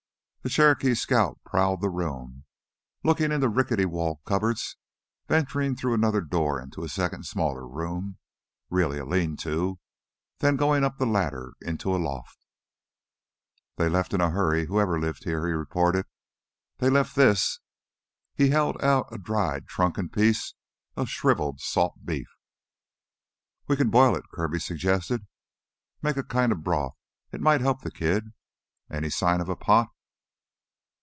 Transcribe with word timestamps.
The 0.43 0.49
Cherokee 0.49 0.95
scout 0.95 1.39
prowled 1.45 1.81
the 1.81 1.89
room, 1.91 2.45
looking 3.03 3.25
into 3.25 3.37
the 3.37 3.47
rickety 3.49 3.85
wall 3.85 4.23
cupboards, 4.25 4.75
venturing 5.27 5.75
through 5.75 5.93
another 5.93 6.19
door 6.19 6.59
into 6.59 6.83
a 6.83 6.89
second 6.89 7.27
smaller 7.27 7.67
room, 7.67 8.17
really 8.67 8.97
a 8.97 9.05
lean 9.05 9.37
to, 9.37 9.67
and 9.67 9.77
then 10.39 10.55
going 10.55 10.83
up 10.83 10.97
the 10.97 11.05
ladder 11.05 11.53
into 11.61 11.95
a 11.95 12.01
loft. 12.01 12.39
"They 13.75 13.87
left 13.87 14.15
in 14.15 14.19
a 14.19 14.31
hurry, 14.31 14.65
whoever 14.65 14.99
lived 14.99 15.25
here," 15.25 15.45
he 15.45 15.53
reported. 15.53 16.07
"They 16.79 16.89
left 16.89 17.15
this" 17.15 17.59
He 18.39 18.49
held 18.49 18.81
out 18.83 19.09
a 19.13 19.19
dried, 19.19 19.69
shrunken 19.69 20.09
piece 20.09 20.55
of 20.95 21.07
shriveled 21.07 21.59
salt 21.59 22.03
beef. 22.03 22.31
"We 23.67 23.75
can 23.77 23.91
boil 23.91 24.15
it," 24.15 24.23
Kirby 24.33 24.57
suggested. 24.59 25.27
"Make 26.01 26.17
a 26.17 26.23
kinda 26.23 26.55
broth; 26.55 26.97
it 27.31 27.41
might 27.41 27.61
help 27.61 27.81
the 27.83 27.91
kid. 27.91 28.33
Any 28.89 29.11
sign 29.11 29.39
of 29.39 29.47
a 29.47 29.55
pot 29.55 29.89